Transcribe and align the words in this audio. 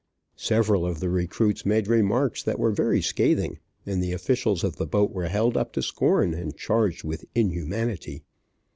Several 0.37 0.83
of 0.83 0.99
the 0.99 1.11
recruits 1.11 1.63
made 1.63 1.87
remarks 1.87 2.41
that 2.41 2.57
were 2.57 2.71
very 2.71 3.03
scathing, 3.03 3.59
and 3.85 4.01
the 4.01 4.13
officials 4.13 4.63
of 4.63 4.77
the 4.77 4.87
boat 4.87 5.11
were 5.11 5.27
held 5.27 5.55
up 5.55 5.71
to 5.73 5.83
scorn, 5.83 6.33
and 6.33 6.57
charged 6.57 7.03
with 7.03 7.23
inhumanity. 7.35 8.23